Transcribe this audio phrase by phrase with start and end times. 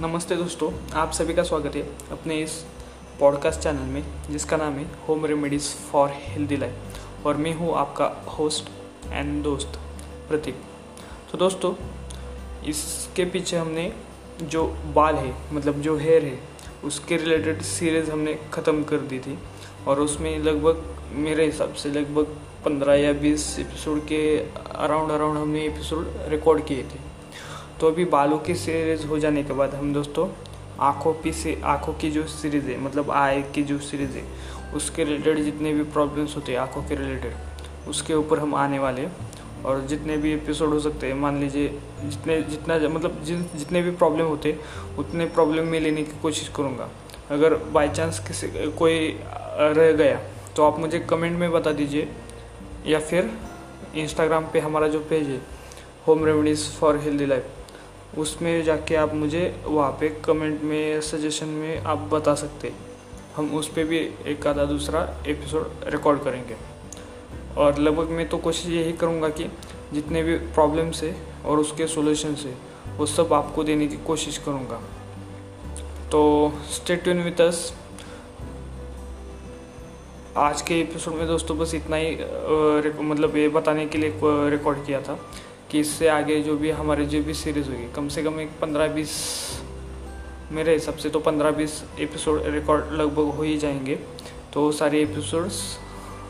[0.00, 2.54] नमस्ते दोस्तों, आप सभी का स्वागत है अपने इस
[3.20, 8.06] पॉडकास्ट चैनल में, जिसका नाम है home remedies for healthy life और मैं हूँ आपका
[8.28, 8.68] होस्ट
[9.06, 9.78] एंड दोस्त
[10.28, 10.60] प्रतीक।
[11.32, 11.72] तो दोस्तों,
[12.68, 13.92] इसके पीछे हमने
[14.42, 16.38] जो बाल है मतलब जो हेयर है,
[16.84, 19.38] उसके रिलेटेड सीरीज़ हमने ख़त्म कर दी थी,
[19.86, 25.66] और उसमें लगभग मेरे हिसाब से लगभग पंद्रह या बीस एपिसोड के अराउंड अराउंड हमने
[25.66, 27.05] एपिसोड रिकॉर्ड किए थे।
[27.80, 30.28] तो अभी बालों की सीरीज़ हो जाने के बाद हम दोस्तों,
[30.80, 34.22] आँखों की से, आँखों की जो सीरीज़ है मतलब आई की जो सीरीज़ है,
[34.74, 39.06] उसके रिलेटेड जितने भी प्रॉब्लम्स होते हैं, आँखों के रिलेटेड उसके ऊपर हम आने वाले
[39.64, 41.68] और जितने भी एपिसोड हो सकते हैं, मान लीजिए
[42.04, 44.58] जितने, जितना मतलब जिन, जितने भी प्रॉब्लम होते
[44.98, 46.88] उतने प्रॉब्लम में लेने की कोशिश करूँगा।
[47.30, 50.20] अगर बाई चांस किसी, कोई रह गया
[50.56, 52.08] तो आप मुझे कमेंट में बता दीजिए,
[52.86, 53.30] या फिर
[53.96, 55.40] इंस्टाग्राम पे हमारा जो पेज है
[56.06, 57.65] home remedies for healthy life
[58.18, 62.72] उसमें जाके आप मुझे वहाँ पे कमेंट में सजेशन में आप बता सकते।
[63.36, 66.56] हम उस पर भी एक आधा दूसरा एपिसोड रिकॉर्ड करेंगे।
[67.56, 69.50] और लगभग मैं तो कोशिश यही करूँगा कि
[69.92, 72.54] जितने भी प्रॉब्लम्स है और उसके सोल्यूशन है,
[72.96, 74.80] वो सब आपको देने की कोशिश करूँगा।
[76.10, 77.72] तो स्टेट विथ अस
[80.36, 82.10] आज के एपिसोड में दोस्तों बस इतना ही
[83.02, 85.18] मतलब ये बताने के लिए रिकॉर्ड किया था।
[85.70, 88.86] कि इससे आगे जो भी हमारे जो भी सीरीज़ होगी, कम से कम एक पंद्रह
[88.88, 89.12] बीस,
[90.52, 93.94] मेरे हिसाब से तो पंद्रह बीस एपिसोड रिकॉर्ड लगभग हो ही जाएँगे।
[94.54, 95.60] तो सारे एपिसोड्स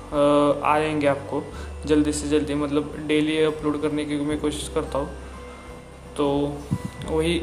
[0.06, 1.42] आ जाएँगे आपको,
[1.86, 5.08] जल्दी से जल्दी मतलब डेली अपलोड करने की मैं कोशिश करता हूँ।
[6.16, 6.26] तो
[7.08, 7.40] वही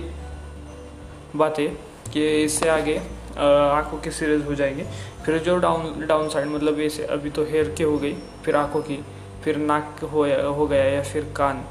[1.35, 1.67] बात है
[2.13, 2.97] कि इससे आगे
[3.37, 4.85] आँखों की सीरीज़ हो जाएँगे।
[5.25, 8.13] फिर जो डाउन डाउन साइड मतलब ऐसे अभी तो हेयर की हो गई,
[8.45, 8.99] फिर आँखों की,
[9.43, 11.63] फिर नाक हो हो गया या फिर कान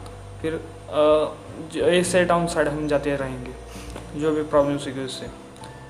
[0.43, 0.61] फिर
[1.85, 3.53] ए से डाउन साइड हम जाते रहेंगे,
[4.21, 5.27] जो भी प्रॉब्लम होगी उससे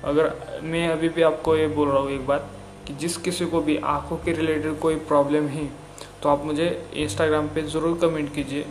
[0.05, 2.49] अगर मैं अभी भी आपको ये बोल रहा हूँ एक बात,
[2.87, 5.69] कि जिस किसी को भी आँखों के रिलेटेड कोई प्रॉब्लम है
[6.21, 8.65] तो आप मुझे इंस्टाग्राम पे ज़रूर कमेंट कीजिए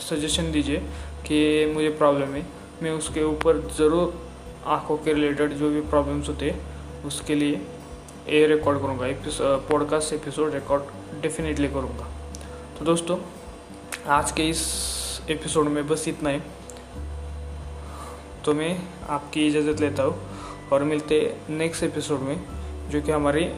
[0.00, 0.78] सजेशन दीजिए
[1.26, 2.44] कि मुझे प्रॉब्लम है।
[2.82, 4.14] मैं उसके ऊपर ज़रूर
[4.66, 6.58] आँखों के रिलेटेड जो भी प्रॉब्लम्स होते हैं,
[7.06, 7.60] उसके लिए
[8.30, 9.06] ए रिकॉर्ड करूँगा।
[9.68, 12.08] पॉडकास्ट एपिसोड रिकॉर्ड डेफिनेटली करूँगा।
[12.78, 13.18] तो दोस्तों,
[14.08, 14.62] आज के इस
[15.30, 16.40] एपिसोड में बस इतना ही।
[18.44, 18.76] तो मैं
[19.08, 21.20] आपकी इजाज़त लेता हूँ और मिलते
[21.50, 22.40] नेक्स्ट एपिसोड में,
[22.90, 23.48] जो कि हमारी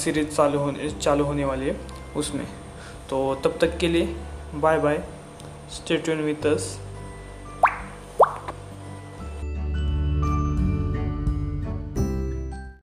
[0.00, 1.76] सीरीज़ चालू होने चालू होने वाली है
[2.16, 2.46] उसमें।
[3.10, 4.14] तो तब तक के लिए
[4.54, 5.02] bye bye
[5.72, 6.78] stay tune with us